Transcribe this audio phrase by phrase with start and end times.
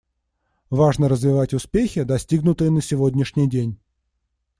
[0.71, 3.77] Важно развивать успехи, достигнутые на сегодняшний день.